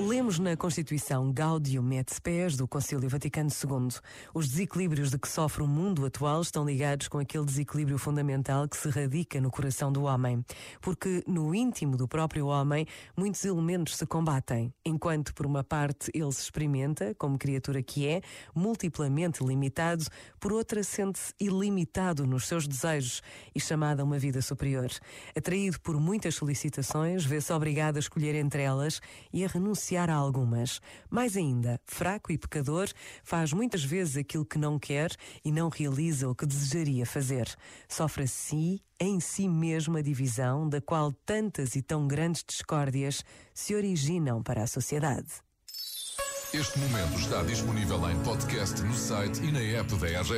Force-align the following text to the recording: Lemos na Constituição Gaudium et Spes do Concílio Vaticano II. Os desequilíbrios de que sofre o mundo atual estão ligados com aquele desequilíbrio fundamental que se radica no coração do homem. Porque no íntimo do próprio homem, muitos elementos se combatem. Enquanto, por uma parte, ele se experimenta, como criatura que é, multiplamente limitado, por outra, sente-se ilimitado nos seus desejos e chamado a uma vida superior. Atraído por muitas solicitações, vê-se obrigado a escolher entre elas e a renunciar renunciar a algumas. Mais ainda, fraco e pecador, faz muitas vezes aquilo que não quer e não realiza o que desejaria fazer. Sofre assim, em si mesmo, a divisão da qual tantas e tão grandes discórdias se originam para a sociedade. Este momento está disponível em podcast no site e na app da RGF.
Lemos 0.00 0.38
na 0.38 0.56
Constituição 0.56 1.32
Gaudium 1.32 1.92
et 1.92 2.08
Spes 2.14 2.56
do 2.56 2.68
Concílio 2.68 3.08
Vaticano 3.08 3.50
II. 3.50 3.88
Os 4.32 4.48
desequilíbrios 4.48 5.10
de 5.10 5.18
que 5.18 5.26
sofre 5.26 5.64
o 5.64 5.66
mundo 5.66 6.06
atual 6.06 6.40
estão 6.40 6.64
ligados 6.64 7.08
com 7.08 7.18
aquele 7.18 7.44
desequilíbrio 7.44 7.98
fundamental 7.98 8.68
que 8.68 8.76
se 8.76 8.88
radica 8.90 9.40
no 9.40 9.50
coração 9.50 9.90
do 9.90 10.04
homem. 10.04 10.44
Porque 10.80 11.24
no 11.26 11.52
íntimo 11.52 11.96
do 11.96 12.06
próprio 12.06 12.46
homem, 12.46 12.86
muitos 13.16 13.44
elementos 13.44 13.96
se 13.96 14.06
combatem. 14.06 14.72
Enquanto, 14.84 15.34
por 15.34 15.44
uma 15.44 15.64
parte, 15.64 16.12
ele 16.14 16.30
se 16.30 16.42
experimenta, 16.42 17.12
como 17.16 17.36
criatura 17.36 17.82
que 17.82 18.06
é, 18.06 18.22
multiplamente 18.54 19.42
limitado, 19.42 20.04
por 20.38 20.52
outra, 20.52 20.84
sente-se 20.84 21.34
ilimitado 21.40 22.24
nos 22.24 22.46
seus 22.46 22.68
desejos 22.68 23.20
e 23.52 23.58
chamado 23.58 23.98
a 23.98 24.04
uma 24.04 24.18
vida 24.18 24.40
superior. 24.40 24.90
Atraído 25.36 25.80
por 25.80 25.98
muitas 25.98 26.36
solicitações, 26.36 27.24
vê-se 27.24 27.52
obrigado 27.52 27.96
a 27.96 28.00
escolher 28.00 28.36
entre 28.36 28.62
elas 28.62 29.00
e 29.32 29.44
a 29.44 29.48
renunciar 29.48 29.87
renunciar 29.88 30.10
a 30.10 30.14
algumas. 30.14 30.80
Mais 31.10 31.36
ainda, 31.36 31.80
fraco 31.86 32.30
e 32.32 32.38
pecador, 32.38 32.88
faz 33.22 33.52
muitas 33.52 33.82
vezes 33.82 34.16
aquilo 34.16 34.44
que 34.44 34.58
não 34.58 34.78
quer 34.78 35.10
e 35.44 35.50
não 35.50 35.68
realiza 35.68 36.28
o 36.28 36.34
que 36.34 36.46
desejaria 36.46 37.06
fazer. 37.06 37.48
Sofre 37.88 38.24
assim, 38.24 38.80
em 39.00 39.20
si 39.20 39.48
mesmo, 39.48 39.96
a 39.96 40.02
divisão 40.02 40.68
da 40.68 40.80
qual 40.80 41.12
tantas 41.12 41.74
e 41.74 41.82
tão 41.82 42.06
grandes 42.06 42.44
discórdias 42.46 43.24
se 43.54 43.74
originam 43.74 44.42
para 44.42 44.62
a 44.62 44.66
sociedade. 44.66 45.28
Este 46.52 46.78
momento 46.78 47.18
está 47.18 47.42
disponível 47.42 48.10
em 48.10 48.18
podcast 48.22 48.80
no 48.80 48.94
site 48.94 49.42
e 49.44 49.52
na 49.52 49.60
app 49.60 49.94
da 49.96 50.06
RGF. 50.06 50.32